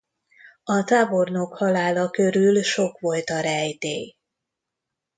[0.63, 4.15] A tábornok halála körül sok volt a rejtély.